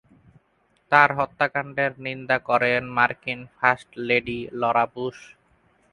তার 0.91 1.09
হত্যাকাণ্ডের 1.17 1.91
নিন্দা 2.05 2.37
করেন 2.49 2.81
মার্কিন 2.97 3.39
ফার্স্ট 3.55 3.89
লেডি 4.07 4.39
লরা 4.59 4.85
বুশ। 4.93 5.17